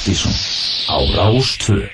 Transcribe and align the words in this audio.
Partíson 0.00 0.32
á 0.88 0.96
Rástvö 1.12 1.84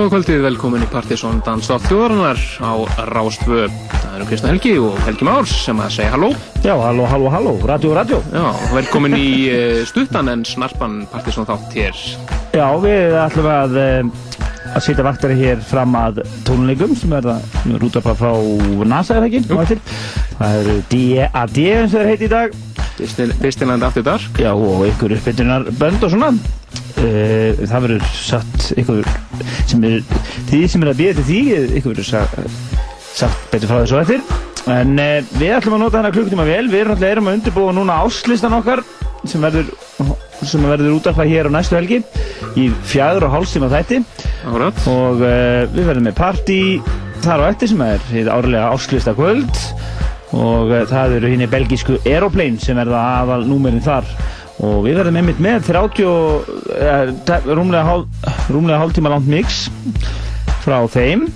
Góða 0.00 0.14
kvöldið, 0.14 0.38
velkomin 0.46 0.80
í 0.80 0.86
Partisón 0.88 1.42
Danstátt 1.44 1.84
þjóðarinnar 1.84 2.38
á 2.64 2.72
Rástvö. 3.10 3.66
Það 3.92 4.14
eru 4.16 4.28
Kristna 4.30 4.48
Helgi 4.48 4.72
og 4.80 4.94
Helgi 5.04 5.26
Márs 5.28 5.52
sem 5.66 5.82
að 5.84 5.92
segja 5.98 6.14
halló. 6.14 6.30
Já, 6.64 6.72
halló, 6.80 7.04
halló, 7.10 7.26
halló, 7.34 7.52
radio, 7.68 7.90
radio. 7.98 8.22
Já, 8.32 8.46
velkomin 8.72 9.18
í 9.18 9.28
uh, 9.52 9.82
stuttan 9.84 10.32
en 10.32 10.46
snarpan 10.48 11.02
Partisón 11.12 11.44
þátt 11.50 11.76
hér. 11.76 12.00
Já, 12.56 12.64
við 12.80 13.18
ætlum 13.26 13.50
að, 13.52 13.76
uh, 13.76 14.48
að 14.72 14.86
setja 14.88 15.04
vaktari 15.04 15.36
hér 15.42 15.60
fram 15.68 16.00
að 16.00 16.24
tónleikum 16.48 16.96
sem 16.96 17.12
er 17.20 17.28
það 17.28 17.78
rúta 17.84 18.00
bara 18.08 18.16
frá 18.24 18.32
NASA, 18.94 19.20
eða 19.20 19.28
ekki? 19.28 19.80
Það 20.40 20.60
eru 20.62 20.82
D.A.D. 20.94 21.70
eins 21.76 21.92
og 21.92 21.98
það 21.98 22.12
heiti 22.14 22.30
í 22.30 22.36
dag. 22.38 22.60
Disneyland 23.44 23.84
After 23.84 24.08
Dark. 24.14 24.40
Já, 24.40 24.54
og 24.56 24.86
ykkur 24.94 25.20
uppbyttunar 25.20 25.68
bönd 25.76 26.08
og 26.08 26.16
svona. 26.16 26.32
Uh, 26.96 27.66
það 27.66 27.90
verður 27.90 28.14
satt 28.16 28.72
ykkur 28.80 29.04
sem 29.70 29.84
er 29.88 30.00
því 30.50 30.62
sem 30.70 30.84
er 30.84 30.92
að 30.92 31.02
býða 31.02 31.18
til 31.18 31.26
því 31.30 31.40
ykkur 31.80 31.94
verður 31.94 32.08
sagt, 32.08 32.62
sagt 33.16 33.50
betur 33.52 33.70
frá 33.72 33.82
þessu 33.82 34.00
eftir. 34.00 34.24
En 34.70 34.96
uh, 35.00 35.20
við 35.40 35.54
ætlum 35.56 35.78
að 35.78 35.84
nota 35.84 36.00
hana 36.00 36.12
klukkutíma 36.14 36.46
vel. 36.48 36.64
Við 36.70 36.82
erum 36.82 36.94
alltaf 36.94 37.10
erum 37.10 37.30
að 37.30 37.38
undirbúa 37.38 37.76
núna 37.76 38.00
áslistan 38.04 38.56
okkar 38.58 38.84
sem 39.28 39.42
verður 39.44 39.72
sem 40.48 40.62
verður 40.64 40.96
útaflað 40.96 41.28
hér 41.28 41.50
á 41.52 41.56
næstu 41.58 41.76
helgi 41.76 41.98
í 42.56 42.70
fjæður 42.88 43.26
og 43.28 43.34
hálfstíma 43.34 43.68
þætti. 43.72 44.00
Árat. 44.48 44.82
og 44.88 45.20
uh, 45.20 45.66
við 45.72 45.90
verðum 45.90 46.08
með 46.08 46.16
party 46.20 46.60
þar 47.20 47.44
á 47.44 47.50
eftir 47.50 47.72
sem 47.72 47.82
er 47.84 48.04
því 48.08 48.26
árlega 48.32 48.70
áslista 48.72 49.16
kvöld. 49.16 49.64
Og 50.30 50.70
það 50.86 51.16
eru 51.16 51.30
hinn 51.32 51.42
í 51.42 51.50
belgísku 51.50 51.96
Aeroplane 52.06 52.60
sem 52.62 52.78
er 52.78 52.86
það 52.86 53.16
aðal 53.18 53.40
númerinn 53.48 53.82
þar 53.82 54.06
og 54.60 54.82
við 54.84 55.00
verðum 55.00 55.20
einmitt 55.20 55.40
með 55.42 55.70
30 55.70 56.04
eh, 56.76 57.12
rúmlega, 57.48 57.84
hál, 57.86 58.04
rúmlega 58.52 58.80
hálftíma 58.82 59.12
langt 59.12 59.30
mix 59.30 59.64
frá 60.64 60.82
þeim 60.92 61.26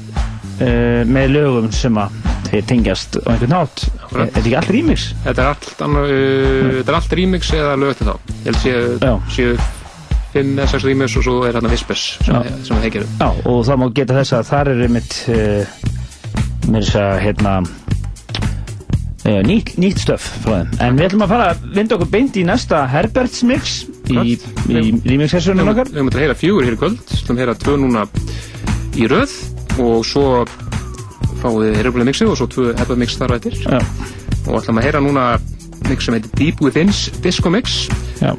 eh, 0.61 1.03
með 1.09 1.37
lögum 1.39 1.71
sem 1.75 1.97
að 2.01 2.21
þeir 2.55 2.67
tengjast 2.71 3.17
á 3.25 3.29
einhvern 3.35 3.55
nátt. 3.55 3.87
Er 4.13 4.29
þetta 4.29 4.43
ekki 4.43 4.59
allt 4.59 4.75
remix? 4.75 5.07
Þetta 5.25 5.43
er 5.43 5.49
allt, 5.55 5.71
annar, 5.87 6.11
uh, 6.11 6.69
þetta 6.79 6.93
er 6.93 6.99
allt 7.01 7.17
remix 7.19 7.55
eða 7.57 7.73
lög 7.81 7.95
eftir 7.95 8.11
þá. 8.11 8.35
Ég 8.45 8.59
held 8.67 9.07
Já. 9.09 9.15
séu 9.35 9.57
5 10.35 10.53
eða 10.59 10.69
6 10.75 10.87
remix 10.89 11.17
og 11.19 11.27
svo 11.27 11.37
er 11.47 11.57
hérna 11.57 11.73
Whispers 11.73 12.05
sem, 12.27 12.79
þeir 12.83 12.95
gerum. 12.99 13.17
Já, 13.21 13.29
og 13.51 13.61
það 13.67 13.81
má 13.83 13.87
geta 13.99 14.19
þess 14.19 14.37
að 14.39 14.49
þar 14.51 14.73
er 14.73 14.85
einmitt 14.87 15.17
uh, 15.35 15.75
með 16.69 16.79
þess 16.81 17.01
að 17.03 17.15
hérna 17.25 17.57
nýtt, 19.25 19.75
nýtt 19.81 20.03
stöf 20.05 20.25
frá 20.45 20.59
þeim. 20.61 20.73
En 20.85 20.99
við 20.99 21.07
ætlum 21.09 21.23
að 21.25 21.31
fara 21.33 21.47
að 21.55 21.63
vinda 21.79 21.97
okkur 21.97 22.11
beint 22.13 22.37
í 22.37 22.45
næsta 22.45 22.83
Herberts 22.93 23.43
mix 23.49 23.77
í, 24.13 24.19
í 24.19 24.35
Við- 24.69 25.07
remix-sessunum 25.09 25.65
Við 25.65 25.73
okkar. 25.73 25.93
höfum 25.95 26.11
að 26.13 26.19
heyra 26.21 26.37
fjögur 26.37 26.67
hér 26.69 26.77
í 26.77 26.81
kvöld, 26.83 26.99
við 27.09 27.23
höfum 27.23 27.37
að 27.39 27.43
heyra 27.45 27.55
tvö 27.65 27.77
núna 27.81 28.05
í 29.01 29.09
röð 29.11 29.33
og 29.81 30.05
svo 30.07 30.27
fáum 31.41 31.57
við 31.63 31.79
herjulega 31.81 32.09
mixið 32.11 32.31
og 32.35 32.37
svo 32.39 32.47
tvö 32.53 32.67
herjulega 32.77 33.01
mix 33.01 33.17
þar 33.17 33.33
á 33.33 33.37
Já, 33.65 33.81
og 34.47 34.61
ætlum 34.61 34.79
að 34.79 34.85
heyra 34.91 35.01
núna 35.01 35.25
mix 35.89 36.05
sem 36.05 36.15
heitir 36.19 36.31
Deep 36.39 36.61
Within's 36.61 37.09
Disco 37.25 37.51
Mix. 37.51 37.89
Já, 38.21 38.33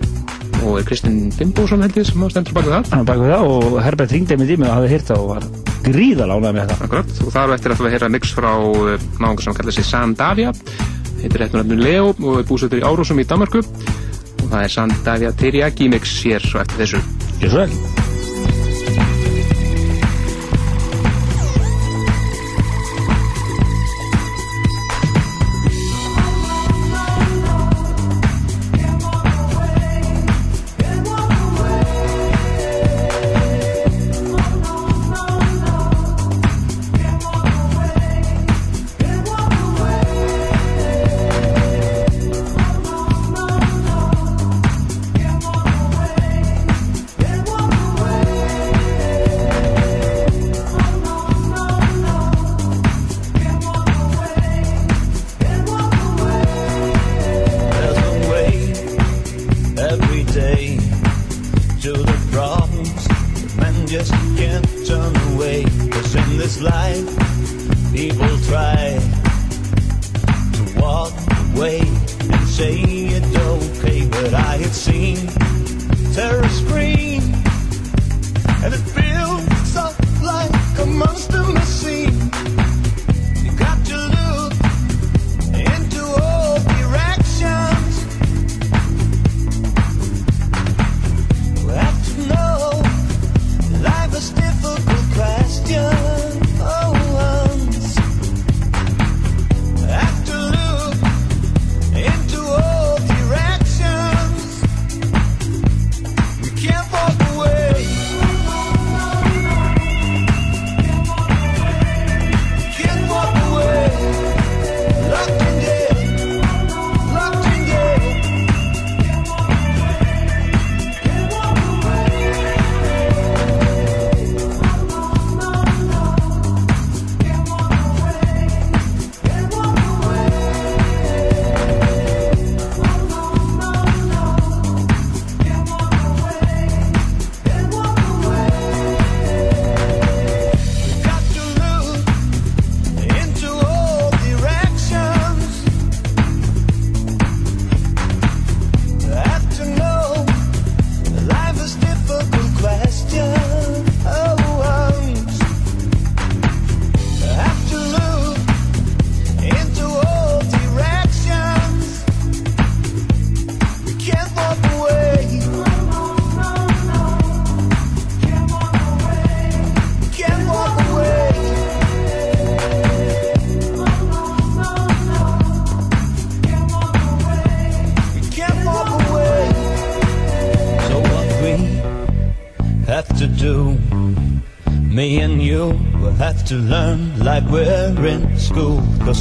og 0.66 0.80
er 0.80 0.88
Kristinn 0.88 1.32
Finnbósson 1.36 1.86
held 1.86 1.98
ég 2.00 2.08
sem 2.10 2.26
stendur 2.34 2.56
baka 2.58 2.72
það. 2.74 2.92
Hann 2.96 3.08
bak 3.08 3.22
við 3.22 3.34
það 3.34 3.50
og 3.54 3.78
Herbert 3.86 4.16
ringdi 4.16 4.38
með 4.40 4.52
tími 4.54 4.68
og 4.68 4.74
hafði 4.74 4.92
hýrt 4.94 5.12
það 5.12 5.24
og 5.24 5.30
var 5.34 5.48
gríðalánað 5.86 6.58
með 6.58 6.72
það 6.72 6.86
Akkurat, 6.88 7.12
og 7.22 7.36
þar 7.36 7.54
eftir 7.56 7.76
ætlum 7.76 7.86
við 7.86 7.92
að 7.92 7.98
heyra 7.98 8.12
mix 8.16 8.34
frá 8.36 8.50
náðungar 9.22 9.46
sem 9.46 9.60
kallar 9.60 9.78
sig 9.78 9.90
Sandavia. 9.90 10.56
Heitir 11.22 11.44
réttur 11.44 11.62
nefnum 11.62 11.86
Leo 11.86 12.10
og 12.16 12.42
er 12.42 12.50
búsettur 12.50 12.82
í 12.82 12.88
Árosum 12.88 13.22
í 13.22 13.28
Danmarku 13.30 13.62
og 13.62 14.50
það 14.50 14.60
er 14.64 14.74
Sandavia 14.80 15.36
Teriyaki 15.38 15.92
mix 15.94 16.18
hér 16.26 16.44
svo 16.44 16.64
eftir 16.66 16.84
þessu. 16.86 17.06
Gjör 17.42 17.56
svo 17.56 17.64
vel 17.66 18.05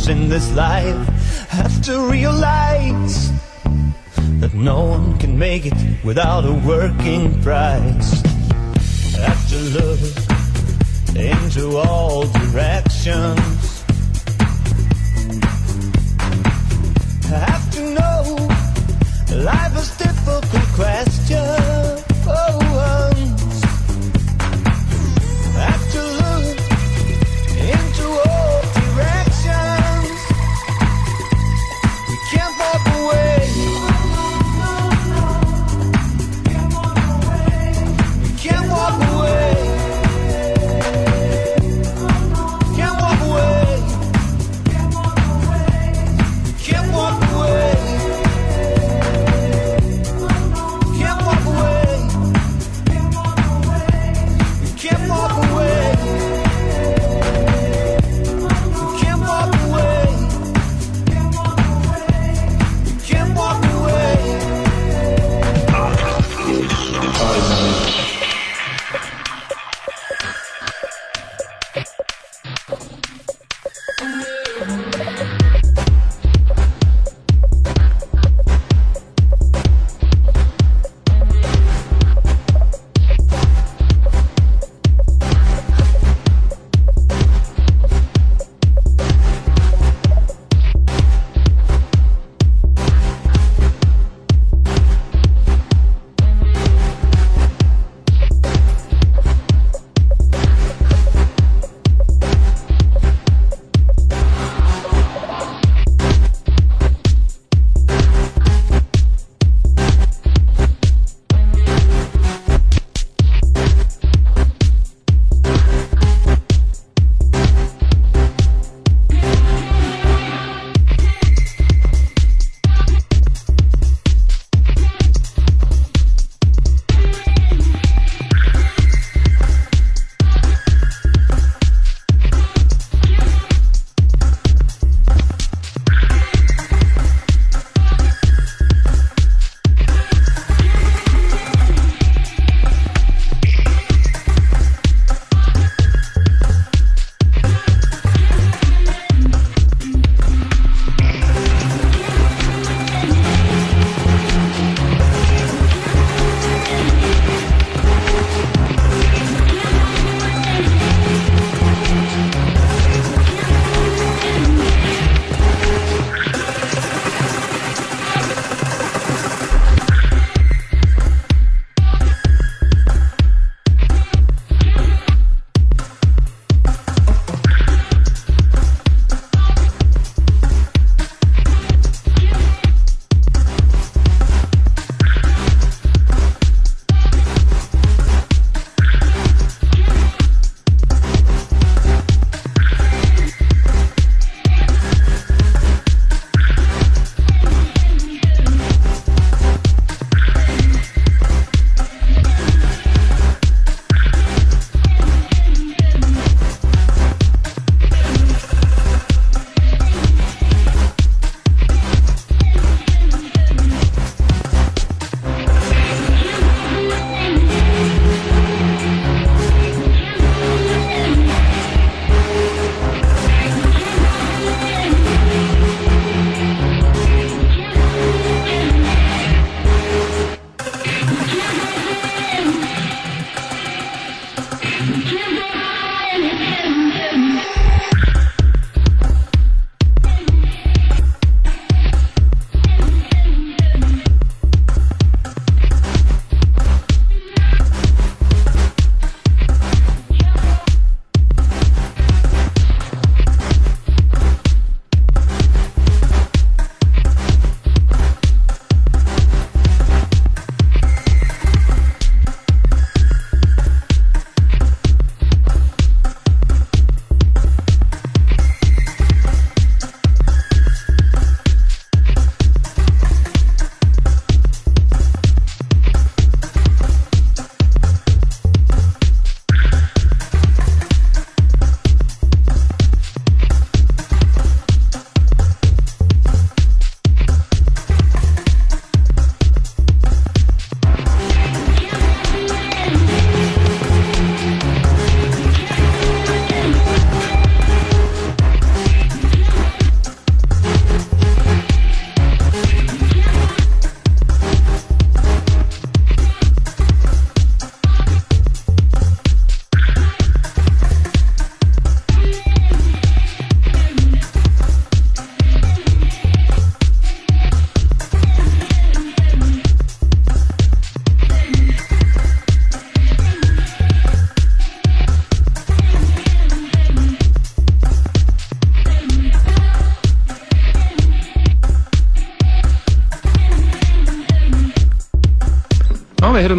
In 0.06 0.28
this 0.28 0.52
life, 0.54 1.08
have 1.48 1.80
to 1.84 2.10
realize 2.10 3.32
that 4.40 4.52
no 4.52 4.84
one 4.84 5.16
can 5.16 5.38
make 5.38 5.64
it 5.64 5.72
without 6.04 6.44
a 6.44 6.52
working 6.52 7.40
price. 7.40 8.20
Have 9.16 9.48
to 9.48 9.58
look 9.78 10.00
into 11.16 11.78
all 11.78 12.24
directions. 12.24 13.53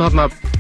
Höfum 0.06 0.20
þarna 0.20 0.54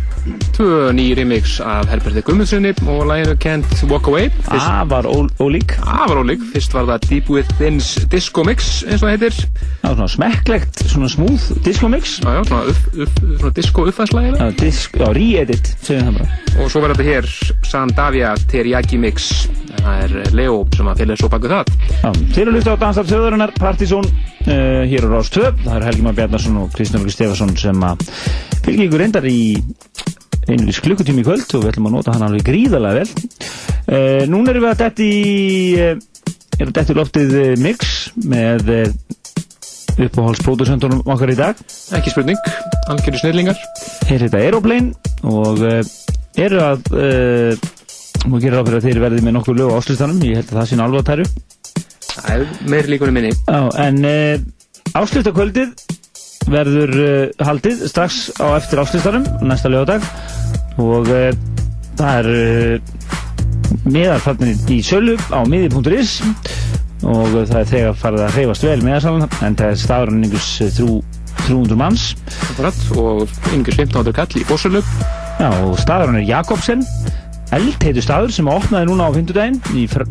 tvö 0.56 0.90
ný 0.98 1.04
remix 1.14 1.60
af 1.62 1.86
Herberti 1.92 2.22
Gummundssoni 2.26 2.72
og 2.90 3.04
læginu 3.06 3.36
Can't 3.44 3.84
Walk 3.92 4.08
Away. 4.10 4.30
Fyrst, 4.48 4.66
Afar 4.72 5.06
ól- 5.06 5.30
ólík. 5.40 5.76
afar 5.86 6.18
ólík. 6.24 6.42
Fyrst 6.54 6.74
var 6.74 6.88
það 6.90 7.04
Deep 7.10 7.30
Within's 7.30 7.92
Disco 8.10 8.44
Mix, 8.44 8.84
eins 8.88 9.04
og 9.04 9.10
það 9.10 9.14
heitir. 9.18 9.38
Já, 9.84 9.92
svona 9.94 10.08
smekklegt, 10.10 10.82
svona 10.90 11.10
smúð 11.14 11.46
disco 11.64 11.88
mix. 11.94 12.16
Já, 12.24 12.32
já, 12.40 12.44
svona, 12.48 12.64
upp, 12.74 12.98
upp, 13.06 13.20
svona 13.40 13.54
disco 13.54 13.86
uppfæðslægilega. 13.86 14.48
Já, 14.50 14.58
disk, 14.64 14.98
já, 14.98 15.08
re-edit, 15.14 15.70
segjum 15.86 16.08
það 16.10 16.18
bara. 16.18 16.64
Og 16.64 16.72
svo 16.74 16.82
var 16.82 16.96
þetta 16.96 17.06
hér 17.12 17.30
Sandavia 17.70 18.34
Teriyaki 18.50 18.98
Mix. 18.98 19.30
Það 19.76 20.04
er 20.08 20.32
Leo 20.34 20.64
sem 20.76 20.88
að 20.90 21.04
fylgja 21.04 21.18
svo 21.22 21.30
baku 21.30 21.52
það. 21.54 21.70
Já, 22.02 22.10
þeir 22.34 22.42
eru 22.48 22.56
hlusta 22.58 22.74
á 22.74 22.78
Dansar 22.82 23.06
Þjóðarinnar, 23.06 23.54
Partizón, 23.60 24.10
hér 24.46 25.06
á 25.06 25.10
Rás 25.10 25.30
2. 25.34 25.52
Það 25.64 25.76
eru 25.76 25.88
Helgi 25.88 26.04
Már 26.06 26.16
Bjarnason 26.18 26.58
og 26.62 26.72
Kristján 26.76 27.04
Lóki 27.04 27.14
Stefason 27.16 27.54
sem 27.58 27.86
að 27.86 28.04
fylgja 28.66 28.88
ykkur 28.88 29.02
reyndar 29.02 29.28
í 29.30 29.40
einugis 30.46 30.82
klukkutími 30.86 31.24
í 31.24 31.26
kvöld 31.26 31.50
og 31.58 31.64
við 31.64 31.72
ætlum 31.72 31.90
að 31.90 31.96
nota 31.98 32.16
hann 32.16 32.26
alveg 32.28 32.46
gríðarlega 32.48 33.02
vel. 33.02 33.30
Uh, 33.86 34.24
núna 34.30 34.54
erum 34.54 34.66
við 34.66 34.72
að 34.72 34.84
detti 34.84 35.10
í, 35.10 35.30
uh, 35.82 36.60
erum 36.60 36.76
detti 36.78 36.98
loftið 36.98 37.38
mix 37.62 37.94
með 38.26 38.74
uppáhaldspródusendunum 39.96 41.06
okkar 41.06 41.34
í 41.34 41.40
dag. 41.40 41.64
Ekki 41.98 42.14
spurning, 42.14 42.52
algjörðu 42.92 43.24
snillingar. 43.24 43.66
Þeir 44.06 44.28
heita 44.28 44.44
Aeroplane 44.44 44.94
og 45.26 45.64
eru 46.36 46.62
að 46.62 46.94
Nú 48.26 48.40
gerir 48.42 48.58
ráð 48.58 48.70
fyrir 48.70 48.80
að 48.80 48.86
þeir 48.88 49.00
verði 49.04 49.22
með 49.26 49.36
nokkur 49.36 49.58
lög 49.60 49.74
á 49.76 49.78
áslustanum, 49.78 50.22
ég 50.26 50.40
held 50.40 50.50
að 50.50 50.58
það 50.58 50.70
sé 50.70 50.78
alveg 50.82 51.02
að 51.04 51.10
tæru. 51.12 51.26
Það 52.16 52.32
er 52.36 52.70
meir 52.72 52.90
líkunum 52.90 53.18
minni. 53.18 53.34
Já, 53.46 53.62
en 53.84 54.00
uh, 54.08 54.96
áslutakvöldið 54.96 55.74
verður 56.52 56.94
uh, 57.02 57.46
haldið 57.48 57.86
strax 57.90 58.30
á 58.40 58.56
eftir 58.56 58.82
áslustanum, 58.84 59.26
næsta 59.46 59.72
lögadag 59.72 60.06
og 60.82 61.10
uh, 61.12 61.32
það 62.00 62.32
er 62.32 62.80
miðarfarnir 63.86 64.72
í 64.72 64.80
sölu 64.86 65.18
á 65.34 65.42
miði.is 65.50 66.20
og 67.06 67.36
það 67.50 67.60
er 67.60 67.70
þegar 67.70 68.00
farið 68.00 68.24
að 68.26 68.38
hreyfast 68.38 68.66
vel 68.66 68.80
miðarsalan 68.82 69.28
en 69.46 69.58
það 69.60 69.68
er 69.68 69.82
staðurinn 69.82 70.38
þrjú, 70.40 70.96
300 71.46 71.78
manns 71.78 72.08
og 72.96 73.28
yngur 73.54 73.78
15. 73.78 74.14
kall 74.16 74.40
í 74.40 74.46
Bórsölu. 74.48 74.82
Já, 75.36 75.50
og 75.52 75.76
staðurinn 75.82 76.22
er 76.22 76.30
Jakobsen 76.30 76.86
eldheitu 77.54 78.02
staður 78.04 78.34
sem 78.34 78.50
opnaði 78.50 78.90
núna 78.90 79.10
á 79.10 79.16
fymtudaginn 79.16 79.62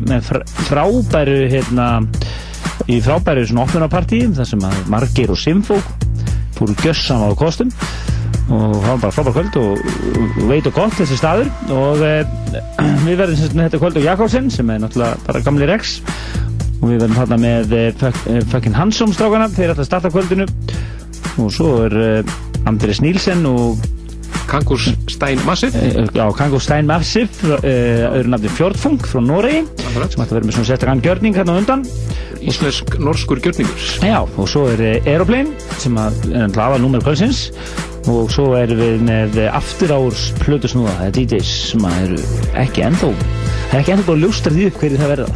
með 0.07 0.27
fr 0.29 0.43
frábæru 0.69 1.39
hérna 1.51 1.87
í 2.91 2.99
frábæru 3.03 3.45
svona 3.47 3.65
opnunarpartí 3.65 4.21
þar 4.35 4.49
sem 4.49 4.65
margir 4.91 5.33
og 5.33 5.39
simfók 5.39 5.87
fóru 6.55 6.75
gjössam 6.79 7.25
á 7.27 7.29
kostum 7.37 7.71
og 8.45 8.75
það 8.77 8.89
var 8.91 8.99
bara 9.01 9.15
frábær 9.15 9.35
kvöld 9.35 9.57
og, 9.57 9.85
og 10.21 10.49
veit 10.51 10.67
og 10.69 10.75
gott 10.75 10.97
þessi 10.99 11.17
staður 11.17 11.49
og 11.73 12.03
e, 12.05 12.13
við 13.07 13.17
verðum 13.21 13.39
sem 13.39 13.63
þetta 13.63 13.81
kvöld 13.81 13.97
á 13.99 14.07
Jakobsen 14.11 14.51
sem 14.53 14.69
er 14.69 14.83
náttúrulega 14.83 15.23
bara 15.25 15.41
gamli 15.45 15.69
Rex 15.69 15.97
og 16.81 16.91
við 16.91 16.99
verðum 16.99 17.17
þarna 17.17 17.39
með 17.41 17.75
e, 17.79 17.83
fucking 18.53 18.77
Hansson 18.77 19.15
strákana 19.15 19.49
þeir 19.49 19.73
ætla 19.73 19.85
að 19.85 19.89
starta 19.89 20.13
kvöldinu 20.13 20.47
og 21.41 21.51
svo 21.53 21.71
er 21.87 21.97
e, 21.97 22.09
Andris 22.69 23.01
Nílsen 23.01 23.43
og 23.49 23.81
Kangus 24.47 24.89
Stein 25.09 25.39
Massive. 25.45 25.73
Eh, 25.77 26.05
Já, 26.13 26.25
Kango 26.37 26.59
Stein 26.59 26.85
Massive, 26.87 27.29
uh, 27.43 28.15
öðru 28.15 28.29
nafni 28.33 28.49
Fjordfung 28.53 28.99
frá 29.01 29.21
Noregi, 29.23 29.63
Akkurat. 29.89 30.11
sem 30.13 30.21
ætti 30.23 30.31
að 30.31 30.37
vera 30.37 30.45
með 30.49 30.55
svona 30.57 30.69
sérstakann 30.69 31.01
gjörning 31.05 31.35
hérna 31.37 31.55
undan. 31.59 31.83
Íslensk 32.45 32.97
norskur 33.01 33.41
gjörningur. 33.41 33.85
Já, 34.05 34.21
og 34.21 34.47
svo 34.51 34.67
er 34.69 34.81
uh, 34.85 35.09
Aeroplane, 35.09 35.53
sem 35.81 35.97
er 35.97 36.13
aðal 36.53 36.81
númer 36.83 37.01
kvöldsins, 37.05 37.49
og 38.11 38.29
svo 38.33 38.51
erum 38.59 38.77
við 38.81 39.01
með 39.07 39.39
uh, 39.41 39.57
After 39.57 39.93
Hours 39.95 40.27
Plutusnúða, 40.43 40.93
það 40.99 41.07
er 41.09 41.15
DJs 41.19 41.53
sem 41.71 41.87
eru 41.89 42.19
ekki 42.61 42.85
ennþá, 42.85 43.11
það 43.15 43.73
er 43.73 43.81
ekki 43.81 43.95
ennþá 43.95 44.07
búin 44.11 44.19
að 44.19 44.27
ljóstra 44.27 44.53
því 44.55 44.67
upp 44.69 44.81
hverju 44.83 45.01
það 45.01 45.13
verða. 45.15 45.29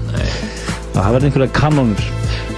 Og 0.89 0.99
það 0.99 1.13
verða 1.15 1.29
einhverja 1.29 1.55
kanónur. 1.55 2.05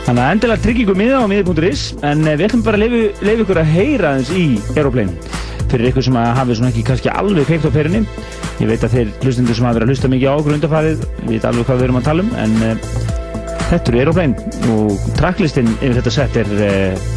Þannig 0.02 0.24
að 0.24 0.32
endilega 0.36 0.64
trygg 0.64 0.80
ykkur 0.82 0.98
miða 0.98 1.20
á 1.22 1.26
miði.is, 1.32 1.86
en 2.02 2.26
uh, 2.26 2.34
við 2.36 2.48
ætlum 2.50 2.66
bara 2.66 2.82
að 2.82 2.86
leifa 3.22 3.40
ykkur 3.46 3.62
að 3.64 3.74
heyra 3.78 4.12
aðeins 4.16 4.34
í 4.36 4.46
Aeroplane 4.76 5.40
fyrir 5.72 5.92
ykkur 5.92 6.06
sem 6.08 6.20
hafi 6.20 6.58
svona 6.58 6.72
ekki 6.72 6.84
kannski 6.88 7.12
alveg 7.14 7.48
kveikt 7.50 7.68
á 7.68 7.72
perinni. 7.74 8.04
Ég 8.62 8.70
veit 8.70 8.86
að 8.86 8.98
þeir 8.98 9.14
hlustendur 9.24 9.58
sem 9.58 9.68
hafa 9.68 9.80
verið 9.80 9.88
að 9.88 9.94
hlusta 9.96 10.12
mikið 10.12 10.30
á 10.30 10.36
okkur 10.36 10.58
undarfarið, 10.58 11.08
veit 11.30 11.48
alveg 11.50 11.68
hvað 11.70 11.82
við 11.82 11.88
erum 11.88 12.00
að 12.02 12.08
tala 12.10 12.26
um, 12.28 12.32
en 12.44 12.56
uh, 12.68 12.94
þetta 13.72 13.94
eru 13.94 14.02
Aeroplane 14.04 14.70
og 14.76 15.10
tracklistinn 15.18 15.74
yfir 15.80 15.98
þetta 16.02 16.16
sett 16.18 16.40
er, 16.44 16.54
uh, 16.60 17.10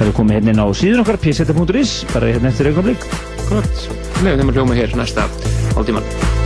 verður 0.00 0.18
komið 0.18 0.40
hérna 0.40 0.56
inn 0.56 0.64
á 0.64 0.66
síðun 0.82 1.04
okkar, 1.04 1.20
pseta.is, 1.22 1.96
bara 2.14 2.34
hérna 2.34 2.52
eftir 2.52 2.72
augnablik. 2.72 3.08
Akkurat. 3.46 3.88
Leifum 4.20 4.42
þeim 4.42 4.52
að 4.52 4.60
hljóma 4.60 4.82
hér 4.82 5.00
næsta 5.00 5.30
hálftíman. 5.76 6.06
Can't 6.10 6.39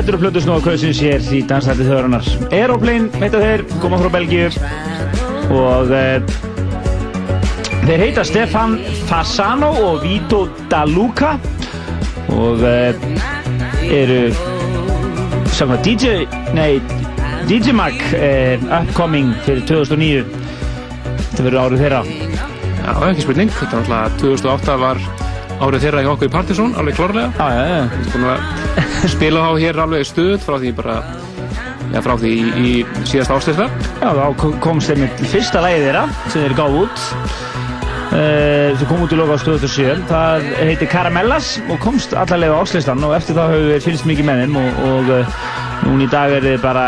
þetta 0.00 0.14
eru 0.14 0.20
plötu 0.22 0.40
snóða 0.40 0.62
kvöldsins 0.64 0.98
hér 1.04 1.24
í 1.36 1.38
dansætti 1.44 1.84
þjóðarinnar. 1.84 2.28
Aeroplane 2.56 3.20
heita 3.20 3.40
þeir, 3.42 3.62
koma 3.82 3.98
frá 4.00 4.08
Belgíu 4.14 4.46
og 5.52 5.90
e, 5.92 6.04
þeir 7.82 8.04
heita 8.06 8.24
Stefan 8.24 8.78
Fasano 9.10 9.68
og 9.84 10.00
Vito 10.06 10.46
Daluca 10.72 11.34
og 12.32 12.64
e, 12.64 12.94
eru 13.92 14.22
samkvæmt 15.52 15.84
DJ, 15.84 16.24
nei, 16.56 16.80
DJ 17.50 17.74
Mag 17.76 18.00
e, 18.16 18.56
upcoming 18.80 19.34
fyrir 19.44 19.66
2009. 19.68 20.24
Þetta 21.26 21.44
verður 21.44 21.60
árið 21.66 21.84
þeirra. 21.84 22.00
Já, 22.80 22.94
ekki 23.10 23.26
spurning. 23.26 23.52
Þetta 23.58 23.84
var 23.90 24.08
alltaf 24.08 24.16
2008 24.24 24.78
var 24.86 25.04
árið 25.60 25.84
þeirra 25.84 26.06
hjá 26.06 26.14
okkur 26.14 26.32
í 26.32 26.34
Partizón, 26.38 26.72
alveg 26.80 26.96
klárlega. 26.96 27.34
Já, 27.36 27.52
já, 27.52 27.84
já. 27.84 28.89
Spila 29.14 29.44
þá 29.46 29.52
hér 29.62 29.78
alveg 29.80 30.08
stuð 30.08 30.42
frá 30.44 30.58
því 30.60 30.72
bara, 30.76 30.96
já, 31.92 32.00
frá 32.04 32.12
því 32.20 32.32
í, 32.32 32.40
í 32.60 32.72
síðasta 33.08 33.38
áslýsta. 33.38 33.68
Já, 34.02 34.10
þá 34.18 34.58
komst 34.60 34.90
þeir 34.90 35.00
með 35.04 35.22
fyrsta 35.32 35.62
lægið 35.64 35.86
þeirra 35.86 36.02
sem 36.26 36.44
þeir 36.44 36.56
gáð 36.58 36.76
út. 36.82 37.06
Uh, 38.10 38.74
sem 38.74 38.88
kom 38.90 39.04
út 39.04 39.12
í 39.14 39.16
loka 39.20 39.36
á 39.38 39.44
2007 39.46 40.00
það 40.10 40.46
heitir 40.58 40.88
Caramellas 40.90 41.52
og 41.70 41.78
komst 41.78 42.10
allarlega 42.18 42.56
á 42.58 42.62
áslistan 42.64 43.04
og 43.06 43.14
eftir 43.14 43.36
það 43.38 43.52
höfum 43.54 43.68
við 43.70 43.84
fylgst 43.84 44.08
mikið 44.10 44.26
með 44.26 44.40
þeim 44.42 44.56
og, 44.58 44.80
og 44.88 45.12
uh, 45.14 45.36
núna 45.84 46.08
í 46.08 46.10
dag 46.10 46.34
er 46.34 46.48
þið 46.48 46.56
bara 46.64 46.86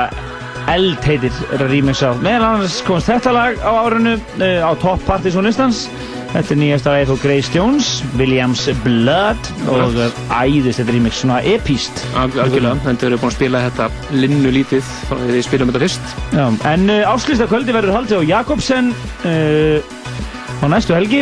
eld 0.72 1.06
heitir 1.06 1.38
að 1.54 1.62
rýmix 1.70 2.02
á 2.02 2.10
meðal 2.18 2.48
annars 2.48 2.80
komst 2.88 3.06
þetta 3.12 3.36
lag 3.38 3.62
á 3.62 3.70
árinu 3.70 4.16
uh, 4.18 4.66
á 4.66 4.70
top 4.82 5.06
Partizón 5.06 5.46
listans 5.46 5.84
Þetta 6.32 6.54
er 6.54 6.58
nýjasta 6.62 6.92
lagið 6.94 7.10
frá 7.10 7.18
Grace 7.26 7.50
Jones, 7.52 7.88
Williams 8.16 8.62
Blood 8.86 9.48
og 9.68 9.98
æðist 10.32 10.78
þetta 10.80 10.94
remix 10.94 11.18
svona 11.20 11.40
epíst. 11.44 11.98
Al- 12.16 12.30
Algjörlega, 12.46 12.78
þau 12.86 13.06
eru 13.10 13.18
búin 13.20 13.28
að 13.28 13.34
spila 13.36 13.60
þetta 13.66 13.88
linnu 14.16 14.52
lítið 14.54 14.86
frá 15.10 15.18
því 15.20 15.28
við 15.36 15.44
spilum 15.44 15.72
þetta 15.72 15.82
fyrst. 15.84 16.14
Já, 16.32 16.46
en 16.72 16.86
uh, 16.88 17.02
áslýsta 17.12 17.48
kvöldi 17.50 17.74
verður 17.76 17.96
haldið 17.98 18.22
á 18.24 18.30
Jakobsen 18.32 18.88
uh, 19.28 19.84
á 20.64 20.66
næstu 20.72 20.96
helgi 20.96 21.20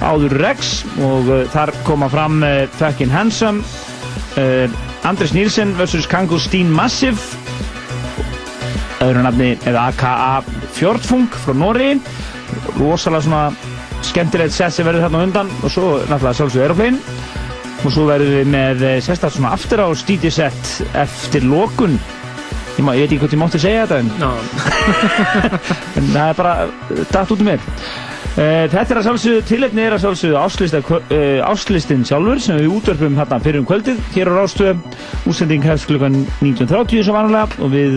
áður 0.00 0.38
Rex 0.40 0.72
og 1.04 1.28
uh, 1.28 1.42
þar 1.52 1.74
koma 1.84 2.08
fram 2.12 2.40
uh, 2.46 2.64
Fucking 2.80 3.12
Handsome 3.12 3.60
uh, 4.40 4.72
Andres 5.06 5.36
Nielsen 5.36 5.76
vs. 5.76 6.08
Kangoo 6.08 6.40
Steen 6.40 6.72
Massive 6.72 7.20
öðru 9.04 9.22
nafni 9.28 9.52
eða 9.68 9.90
AKA 9.92 10.30
Fjordfung 10.76 11.28
frá 11.44 11.52
Nóri 11.56 11.92
rosalega 12.80 13.24
svona 13.26 13.42
skemmtilegt 14.10 14.54
set 14.56 14.74
sem 14.74 14.86
verður 14.86 15.06
þarna 15.06 15.24
undan. 15.28 15.52
Og 15.62 15.72
svo 15.72 15.96
náttúrulega 16.04 16.38
sjálfsög 16.40 16.66
Aeroplane. 16.66 17.00
Og 17.84 17.92
svo 17.92 18.06
verður 18.08 18.38
við 18.38 18.52
með 18.54 18.84
eh, 18.86 18.98
sérstaklega 19.04 19.36
svona 19.38 19.54
aftur 19.56 19.84
á 19.84 19.88
stítisett 19.98 20.72
eftir 20.96 21.46
lokun. 21.46 21.98
Ég, 22.76 22.84
ég 22.84 23.06
veit 23.06 23.06
ekki 23.06 23.22
hvort 23.22 23.36
ég 23.36 23.40
mátti 23.40 23.60
segja 23.60 23.86
þetta 23.86 24.02
en 24.02 24.10
Já, 24.20 24.30
en 25.96 26.10
það 26.12 26.26
er 26.26 26.36
bara 26.36 26.56
datt 27.08 27.32
út 27.32 27.40
um 27.40 27.48
mér 27.48 27.64
Uh, 28.36 28.66
þetta 28.68 28.92
er 28.92 28.98
að 29.00 29.06
sjálfsögðu, 29.06 29.42
tilhefni 29.48 29.80
er 29.80 29.94
að 29.96 30.02
sjálfsögðu 30.02 30.96
uh, 30.98 31.20
áslistin 31.48 32.02
sjálfur 32.04 32.42
sem 32.44 32.58
við 32.60 32.74
útverfum 32.74 33.14
hérna 33.16 33.38
fyrir 33.40 33.62
um 33.62 33.68
kvöldið 33.70 34.02
hér 34.12 34.28
á 34.28 34.32
Rástöðu, 34.36 34.74
útsending 35.24 35.64
hefst 35.64 35.88
klukkan 35.88 36.18
19.30 36.42 37.06
sem 37.06 37.16
vanlega 37.16 37.64
og 37.64 37.72
við 37.72 37.96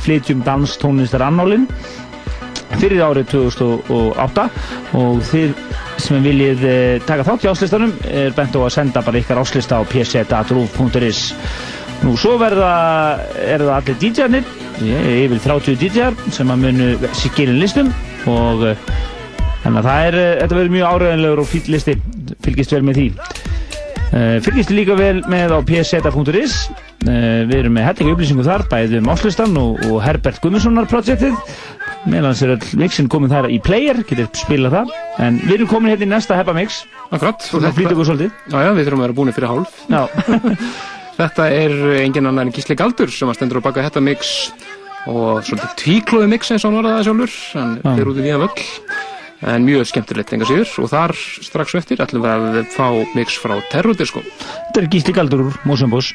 flytjum 0.00 0.40
danstónlistar 0.46 1.26
annálinn 1.26 1.68
fyrir 2.80 3.02
árið 3.06 3.30
2008 3.32 4.44
og 5.00 5.22
þið 5.30 5.54
sem 6.02 6.26
viljið 6.26 6.66
uh, 6.66 7.06
taka 7.08 7.24
þátt 7.26 7.46
í 7.46 7.50
áslistanum 7.50 7.94
er 8.10 8.36
bent 8.36 8.56
á 8.56 8.60
að 8.60 8.74
senda 8.74 9.02
bara 9.06 9.20
ykkar 9.22 9.40
áslista 9.42 9.80
á 9.80 9.82
pc.ruf.is 9.88 11.22
Nú 12.04 12.12
svo 12.20 12.34
verða, 12.36 12.70
er 13.40 13.62
það 13.62 13.72
allir 13.72 13.96
DJ-arnir, 14.02 14.48
yfir 14.84 15.38
30 15.46 15.78
DJ-ar 15.80 16.16
sem 16.34 16.50
að 16.52 16.66
munu 16.66 16.88
skilin 17.16 17.60
listum. 17.62 17.88
Og 18.28 18.66
uh, 18.68 18.90
þannig 19.62 19.80
að 19.80 19.88
það 19.88 20.08
er, 20.10 20.18
uh, 20.20 20.32
þetta 20.42 20.58
verður 20.58 20.74
mjög 20.74 20.90
áræðanlegur 20.90 21.42
og 21.42 21.48
fýll 21.48 21.72
listi, 21.72 21.96
fylgist 22.44 22.76
vel 22.76 22.82
með 22.86 23.00
því. 23.00 23.08
Fylgist 24.44 24.70
líka 24.70 24.94
vel 24.96 25.18
með 25.28 25.56
á 25.56 25.60
uh, 27.06 27.42
við 27.46 27.56
erum 27.58 27.74
með 27.76 27.88
hellinga 27.88 28.14
upplýsingu 28.14 28.44
þar, 28.46 28.64
bæðið 28.70 29.00
um 29.00 29.10
áslistan 29.12 29.58
og, 29.60 29.82
og 29.88 29.98
Herbert 30.04 30.40
Guðmundssonar 30.42 30.88
projektið, 30.90 31.36
meðan 32.06 32.36
sér 32.38 32.54
all 32.54 32.68
mixin 32.80 33.08
komin 33.12 33.30
þar 33.32 33.48
í 33.50 33.58
player, 33.62 33.98
getur 34.06 34.28
spilað 34.38 34.76
það, 34.78 34.92
en 35.26 35.38
við 35.44 35.54
erum 35.58 35.70
komin 35.70 35.90
hérna 35.92 36.06
í 36.06 36.10
næsta 36.14 36.36
Heppa 36.38 36.54
Mix, 36.56 36.82
akkurat. 37.10 37.48
og 37.52 37.64
það 37.64 37.74
flýtur 37.78 37.96
okkur 37.96 38.08
svolítið. 38.10 38.36
Já, 38.52 38.58
já, 38.62 38.70
við 38.76 38.86
þurfum 38.86 39.02
að 39.02 39.06
vera 39.08 39.18
búin 39.20 39.34
fyrir 39.36 39.50
hálf. 39.52 39.80
Þetta 41.16 41.44
er 41.48 41.72
engin 42.02 42.28
annar 42.28 42.44
en 42.44 42.52
Gísli 42.52 42.76
Galdur 42.76 43.08
sem 43.08 43.30
að 43.32 43.38
stendur 43.38 43.62
á 43.64 43.66
baka 43.66 43.86
þetta 43.86 44.02
mix 44.04 44.32
og 45.08 45.38
svolítið 45.46 45.70
tvíklóði 45.80 46.28
mix 46.28 46.50
eins 46.52 46.66
og 46.66 46.74
hann 46.74 46.82
var 46.82 46.88
það 46.90 47.06
sjálfur. 47.06 47.36
Hann 47.56 48.00
er 48.02 48.10
út 48.10 48.20
í 48.20 48.26
víðan 48.26 48.42
völl. 48.44 48.66
En 49.46 49.64
mjög 49.64 49.88
skemmtilegt 49.88 50.34
enga 50.36 50.48
síður 50.48 50.74
og 50.84 50.90
þar 50.92 51.16
strax 51.16 51.74
eftir 51.80 52.04
ætlum 52.04 52.24
við 52.24 52.60
að 52.60 52.68
fá 52.76 52.86
mix 53.16 53.36
frá 53.40 53.56
Terrordisco. 53.72 54.20
þetta 54.20 54.82
er 54.82 54.90
Gísli 54.92 55.16
Galdur 55.16 55.46
úr 55.46 55.58
Mósambós. 55.64 56.12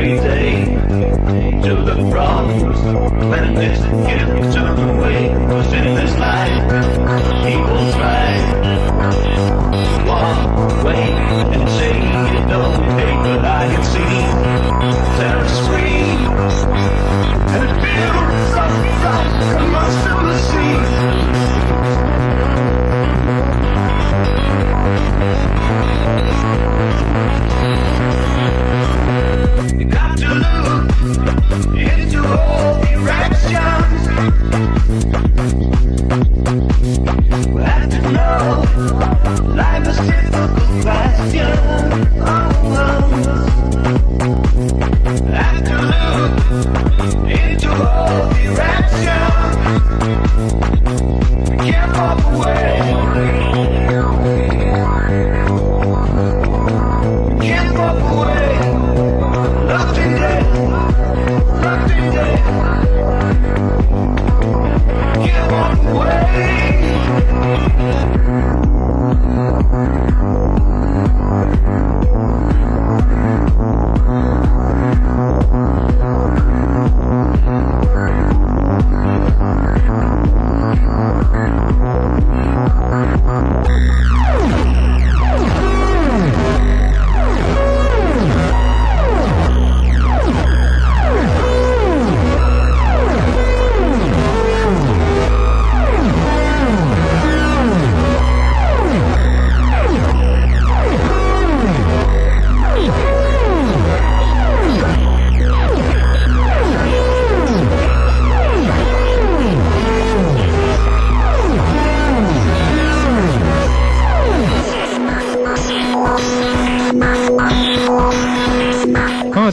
Every 0.00 0.16
day 0.16 0.64
to 1.60 1.74
the 1.84 2.10
problems 2.10 3.09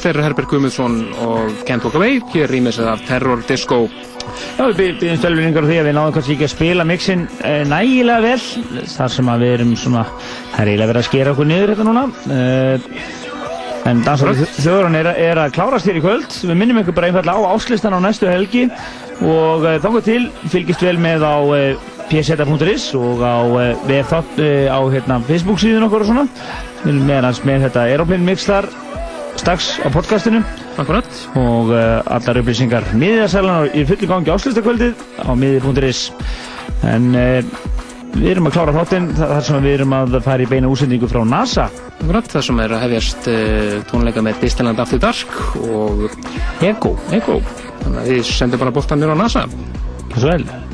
Er 0.06 0.18
Herbert 0.22 0.46
Guðmundsson 0.52 0.98
og 1.26 1.64
Can't 1.66 1.82
Walk 1.84 1.96
Away, 1.98 2.20
hér 2.34 2.52
rýmis 2.52 2.78
af 2.80 3.02
Terror 3.08 3.42
Disco. 3.48 3.88
Já, 4.58 4.68
við 4.68 4.76
by- 4.78 4.98
byggjum 5.00 5.18
stölvinningar 5.18 5.66
á 5.66 5.70
því 5.72 5.78
að 5.82 5.88
við 5.88 5.96
náðum 5.98 6.14
kannski 6.16 6.34
ekki 6.36 6.46
að 6.46 6.52
spila 6.54 6.86
mixin 6.86 7.24
uh, 7.42 7.64
nægilega 7.66 8.22
vel 8.22 8.84
þar 8.94 9.12
sem 9.16 9.32
að 9.34 9.44
við 9.44 9.54
erum 9.56 9.74
svona 9.80 10.04
það 10.12 10.62
er 10.62 10.70
eiginlega 10.72 10.92
verið 10.92 11.02
að 11.02 11.08
skera 11.10 11.34
okkur 11.34 11.50
niður 11.50 11.74
þetta 11.74 11.88
núna. 11.88 12.04
Uh, 12.30 12.88
en 13.90 14.02
dansar 14.06 14.34
þjóðurinn 14.38 15.00
er, 15.02 15.12
er 15.26 15.42
að 15.42 15.54
klárast 15.58 15.90
hér 15.90 16.00
í 16.00 16.06
kvöld. 16.06 16.40
Við 16.46 16.60
minnum 16.62 16.82
ykkur 16.84 16.98
bara 17.00 17.10
einfallega 17.12 17.42
á 17.42 17.50
áslistan 17.58 17.98
á 17.98 18.00
næstu 18.04 18.30
helgi 18.30 18.66
og 19.26 19.66
uh, 19.66 19.78
þannig 19.82 20.08
til 20.08 20.24
fylgist 20.54 20.84
vel 20.86 20.98
með 21.02 21.26
á 21.26 21.36
uh, 21.42 21.94
pseta.is 22.12 22.92
og 22.96 23.24
á 23.26 23.36
þátt 24.14 24.44
uh, 24.44 24.68
á 24.72 24.80
hérna, 24.94 25.22
Facebook 25.28 25.64
síðun 25.64 25.88
okkur 25.90 26.06
og 26.06 26.12
svona. 26.14 26.28
Við 26.84 26.92
erum 26.94 27.08
meðan 27.10 27.42
með 27.50 27.66
þetta 27.68 27.88
Aeroplane 27.88 28.28
mix 28.28 28.46
þar 28.48 28.70
strax 29.38 29.78
á 29.84 29.88
podcastinu 29.94 30.42
Akkurat. 30.78 31.08
og 31.38 31.72
uh, 31.72 32.02
allar 32.06 32.40
upplýsingar 32.42 32.86
miðjarsælan 32.98 33.72
í 33.78 33.86
fulli 33.88 34.10
gangi 34.10 34.34
áslustakvöldið 34.34 35.02
á 35.24 35.32
miði.is 35.38 36.12
en 36.88 37.10
uh, 37.18 37.40
við 38.18 38.30
erum 38.34 38.50
að 38.50 38.58
klára 38.58 38.76
þáttinn 38.78 39.10
þar 39.18 39.44
sem 39.50 39.66
við 39.66 39.78
erum 39.80 39.98
að 39.98 40.20
fara 40.26 40.46
í 40.46 40.50
beina 40.50 40.72
útsendingu 40.72 41.10
frá 41.12 41.24
NASA 41.28 41.68
Akkurat, 41.98 42.30
það 42.30 42.48
sem 42.50 42.62
er 42.64 42.76
að 42.78 42.86
hefjast 42.86 43.32
uh, 43.34 43.74
tónleika 43.90 44.24
með 44.26 44.42
Disneyland 44.46 44.84
After 44.84 45.02
Dark 45.02 45.42
og 45.66 46.08
Ego, 46.62 46.94
Ego. 47.16 47.42
Þannig 47.82 48.00
að 48.04 48.14
við 48.14 48.24
sendum 48.30 48.62
bara 48.62 48.74
boltan 48.76 49.02
mér 49.02 49.18
á 49.18 49.22
NASA. 49.26 49.48
svo 50.14 50.30
vel 50.30 50.67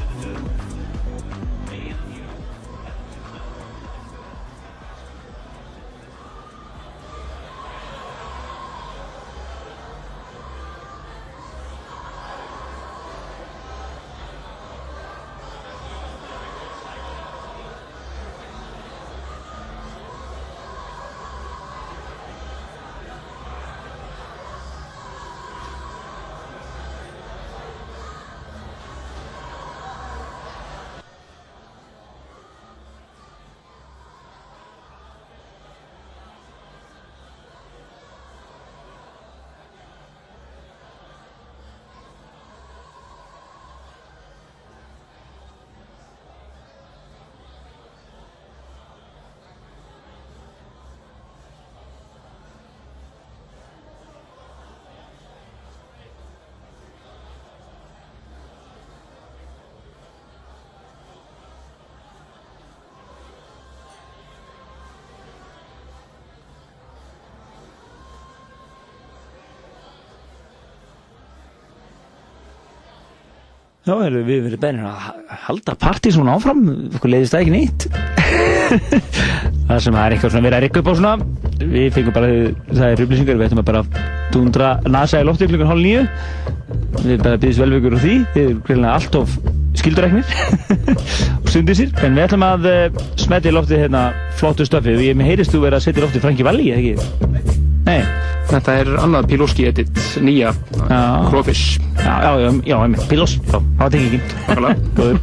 Já, 73.83 73.97
við 73.99 74.45
verið 74.45 74.59
bennir 74.63 74.85
að 74.87 74.99
ha- 75.03 75.37
halda 75.49 75.73
partí 75.75 76.11
svona 76.15 76.37
áfram, 76.37 76.61
okkur 76.95 77.11
leiðist 77.11 77.33
það 77.35 77.41
ekki 77.43 77.53
nýtt. 77.57 77.87
það 79.67 79.81
sem 79.83 79.97
er 79.99 80.15
eitthvað 80.15 80.31
svona 80.31 80.45
verið 80.47 80.55
að 80.57 80.63
rikka 80.63 80.79
upp 80.83 80.87
á 80.87 80.93
svona, 80.99 81.11
við 81.73 81.87
fengum 81.97 82.15
bara, 82.15 82.29
það 82.71 82.85
er 82.93 83.03
upplýsingar, 83.03 83.39
við 83.41 83.47
ættum 83.49 83.61
að 83.63 83.67
bara 83.71 83.81
dundra 84.31 84.69
NASA 84.87 85.19
í 85.19 85.27
lofti 85.27 85.49
klukkan 85.51 85.73
hálf 85.73 85.83
nýju. 85.83 86.05
Við 87.03 87.25
bara 87.25 87.41
byggjum 87.43 87.59
vel 87.65 87.73
við 87.73 87.81
ykkur 87.81 87.97
á 87.97 88.03
því, 88.05 88.15
við 88.37 88.47
erum 88.47 88.63
greinlega 88.69 88.95
allt 89.01 89.19
of 89.19 89.35
skildureknir 89.73 90.25
og 91.43 91.47
stundir 91.51 91.75
sér. 91.81 91.91
En 92.07 92.15
við 92.15 92.23
ætlum 92.29 92.45
að 92.47 92.67
uh, 92.71 93.03
smetja 93.19 93.51
í 93.51 93.55
loftið 93.57 93.83
hérna 93.83 94.05
flottu 94.39 94.67
stöfi 94.69 94.95
og 94.95 95.03
ég 95.03 95.17
með 95.19 95.33
heyrist 95.33 95.51
þú 95.55 95.65
verið 95.65 95.81
að 95.81 95.85
setja 95.89 95.99
í 95.99 96.05
loftið 96.05 96.23
Franki 96.29 96.47
Valli, 96.47 96.69
ekki? 96.77 96.95
Nei, 97.83 97.99
Þetta 98.47 98.73
er 98.79 98.89
annað 99.01 99.27
Piloski 99.31 99.65
edit, 99.69 99.99
nýja, 100.23 100.51
Já. 100.87 100.99
Joo, 102.03 102.39
joo, 102.39 102.61
joo 102.65 102.83
emme. 102.83 102.97
Pilos. 103.07 103.39
Joo. 103.51 103.63
Good. 104.95 105.19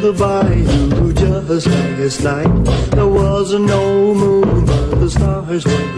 the 0.00 0.12
bayou 0.12 1.12
just 1.12 1.66
last 1.66 2.22
night. 2.22 2.64
There 2.92 3.06
wasn't 3.06 3.66
no 3.66 3.87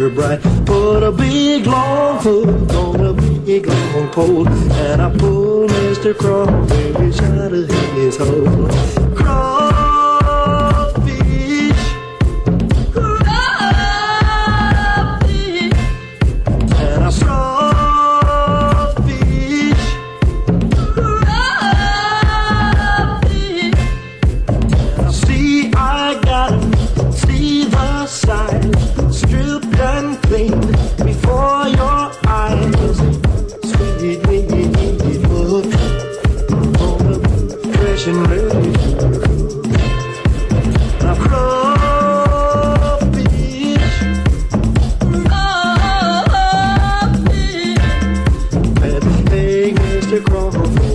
were 0.01 0.09
bright. 0.09 0.41
Put 0.65 1.03
a 1.03 1.13
big 1.13 1.67
long 1.67 2.23
hook 2.23 2.73
on 2.75 3.01
a 3.01 3.13
big 3.13 3.67
long 3.67 4.09
pole, 4.09 4.49
and 4.49 5.03
I 5.03 5.11
pulled 5.17 5.71
Mr. 5.71 6.17
Crawfish 6.17 7.21
out 7.21 7.53
of 7.53 7.71
his 7.95 8.17
hole. 8.17 9.00
to 50.11 50.19
grow. 50.19 50.90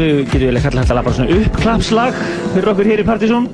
Við 0.00 0.20
getum 0.30 0.48
vel 0.48 0.60
að 0.60 0.66
kalla 0.66 0.84
þetta 0.84 1.02
bara 1.06 1.16
svona 1.18 1.36
uppklapslag 1.40 2.22
fyrir 2.54 2.70
okkur 2.72 2.90
hér 2.90 3.02
í 3.02 3.06
Partizón. 3.08 3.48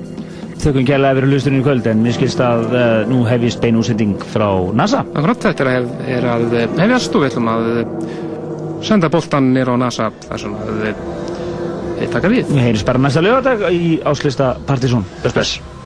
Þökkum 0.57 0.87
gæla 0.87 1.13
fyrir 1.17 1.33
hlustunum 1.33 1.61
í 1.61 1.65
kvöld 1.67 1.89
en 1.91 2.01
mér 2.03 2.15
skilst 2.17 2.41
að 2.43 2.65
uh, 2.71 2.85
nú 3.09 3.21
hefjist 3.27 3.61
bein 3.63 3.77
útsending 3.79 4.17
frá 4.33 4.47
NASA. 4.77 5.03
Akkurat 5.13 5.47
þetta 5.47 5.67
er 5.67 5.71
að, 5.75 5.87
er 6.17 6.27
að 6.33 6.57
hefjast 6.81 7.15
og 7.15 7.23
við 7.23 7.31
ætlum 7.31 7.51
að 7.53 7.71
senda 8.87 9.11
boltan 9.13 9.53
nýr 9.53 9.73
á 9.73 9.75
NASA 9.79 10.11
þar 10.27 10.43
sem 10.43 10.57
að 10.57 10.83
við 10.83 12.11
taka 12.13 12.29
við. 12.31 12.45
Við 12.51 12.61
heyrjum 12.65 12.91
bara 12.91 13.07
næsta 13.07 13.25
lögadag 13.25 13.65
í 13.73 13.97
áslista 14.05 14.53
Partizón. 14.67 15.05
Bless, 15.23 15.37
bless. 15.37 15.66